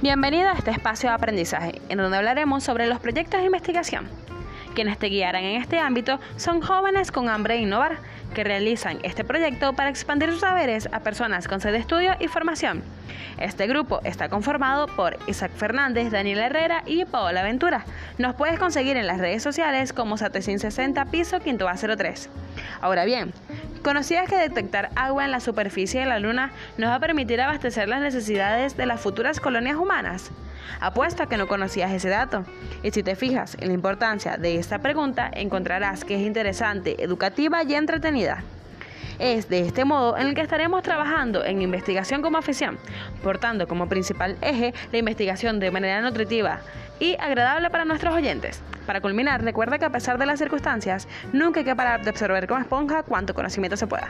Bienvenido 0.00 0.48
a 0.48 0.52
este 0.52 0.70
espacio 0.70 1.08
de 1.08 1.16
aprendizaje, 1.16 1.82
en 1.88 1.98
donde 1.98 2.16
hablaremos 2.16 2.62
sobre 2.62 2.86
los 2.86 3.00
proyectos 3.00 3.40
de 3.40 3.46
investigación. 3.46 4.06
Quienes 4.76 4.96
te 4.96 5.08
guiarán 5.08 5.42
en 5.42 5.60
este 5.60 5.80
ámbito 5.80 6.20
son 6.36 6.60
jóvenes 6.60 7.10
con 7.10 7.28
hambre 7.28 7.54
de 7.54 7.62
innovar, 7.62 7.98
que 8.32 8.44
realizan 8.44 9.00
este 9.02 9.24
proyecto 9.24 9.72
para 9.72 9.90
expandir 9.90 10.30
sus 10.30 10.42
saberes 10.42 10.88
a 10.92 11.00
personas 11.00 11.48
con 11.48 11.60
sed 11.60 11.72
de 11.72 11.78
estudio 11.78 12.12
y 12.20 12.28
formación. 12.28 12.84
Este 13.40 13.66
grupo 13.66 14.00
está 14.04 14.28
conformado 14.28 14.86
por 14.86 15.18
Isaac 15.26 15.50
Fernández, 15.56 16.12
Daniel 16.12 16.38
Herrera 16.38 16.84
y 16.86 17.04
Paola 17.04 17.42
Ventura. 17.42 17.84
Nos 18.18 18.36
puedes 18.36 18.60
conseguir 18.60 18.96
en 18.96 19.08
las 19.08 19.18
redes 19.18 19.42
sociales 19.42 19.92
como 19.92 20.16
Satecin60 20.16 21.10
Piso 21.10 21.40
Quinto 21.40 21.66
A03. 21.66 22.28
Ahora 22.80 23.04
bien, 23.04 23.32
¿Conocías 23.82 24.28
que 24.28 24.36
detectar 24.36 24.90
agua 24.96 25.24
en 25.24 25.30
la 25.30 25.40
superficie 25.40 26.00
de 26.00 26.06
la 26.06 26.18
Luna 26.18 26.50
nos 26.78 26.90
va 26.90 26.96
a 26.96 27.00
permitir 27.00 27.40
abastecer 27.40 27.88
las 27.88 28.00
necesidades 28.00 28.76
de 28.76 28.86
las 28.86 29.00
futuras 29.00 29.38
colonias 29.40 29.76
humanas? 29.76 30.30
Apuesto 30.80 31.22
a 31.22 31.28
que 31.28 31.36
no 31.36 31.46
conocías 31.46 31.92
ese 31.92 32.08
dato. 32.08 32.44
Y 32.82 32.90
si 32.90 33.02
te 33.02 33.14
fijas 33.14 33.56
en 33.60 33.68
la 33.68 33.74
importancia 33.74 34.36
de 34.36 34.56
esta 34.56 34.80
pregunta, 34.80 35.30
encontrarás 35.32 36.04
que 36.04 36.16
es 36.16 36.22
interesante, 36.22 37.02
educativa 37.02 37.62
y 37.62 37.74
entretenida. 37.74 38.42
Es 39.18 39.48
de 39.48 39.60
este 39.60 39.84
modo 39.84 40.16
en 40.16 40.28
el 40.28 40.34
que 40.34 40.42
estaremos 40.42 40.82
trabajando 40.82 41.44
en 41.44 41.60
investigación 41.60 42.22
como 42.22 42.38
afición, 42.38 42.78
portando 43.22 43.66
como 43.66 43.88
principal 43.88 44.36
eje 44.42 44.72
la 44.92 44.98
investigación 44.98 45.58
de 45.58 45.70
manera 45.70 46.00
nutritiva 46.00 46.60
y 47.00 47.16
agradable 47.18 47.70
para 47.70 47.84
nuestros 47.84 48.14
oyentes. 48.14 48.62
Para 48.86 49.00
culminar, 49.00 49.42
recuerda 49.42 49.78
que 49.78 49.84
a 49.84 49.90
pesar 49.90 50.18
de 50.18 50.26
las 50.26 50.38
circunstancias, 50.38 51.08
nunca 51.32 51.60
hay 51.60 51.66
que 51.66 51.76
parar 51.76 52.02
de 52.02 52.10
absorber 52.10 52.46
como 52.46 52.60
esponja 52.60 53.02
cuanto 53.02 53.34
conocimiento 53.34 53.76
se 53.76 53.86
pueda. 53.86 54.08